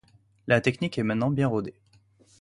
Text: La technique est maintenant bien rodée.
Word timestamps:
La 0.47 0.61
technique 0.61 0.97
est 0.97 1.03
maintenant 1.03 1.29
bien 1.29 1.47
rodée. 1.47 1.75